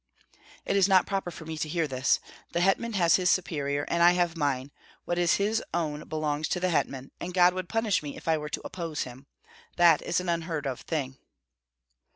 "It 0.65 0.75
is 0.75 0.87
not 0.87 1.05
proper 1.05 1.29
for 1.29 1.45
me 1.45 1.59
to 1.59 1.69
hear 1.69 1.87
this. 1.87 2.19
The 2.53 2.59
hetman 2.61 2.93
has 2.93 3.17
his 3.17 3.29
superior, 3.29 3.83
and 3.87 4.01
I 4.01 4.13
have 4.13 4.35
mine; 4.35 4.71
what 5.05 5.19
is 5.19 5.35
his 5.35 5.63
own 5.75 6.05
belongs 6.09 6.47
to 6.47 6.59
the 6.59 6.71
hetman, 6.71 7.11
and 7.19 7.35
God 7.35 7.53
would 7.53 7.69
punish 7.69 8.01
me 8.01 8.17
if 8.17 8.27
I 8.27 8.35
were 8.35 8.49
to 8.49 8.65
oppose 8.65 9.03
him. 9.03 9.27
That 9.75 10.01
is 10.01 10.19
an 10.19 10.27
unheard 10.27 10.65
of 10.65 10.81
thing." 10.81 11.19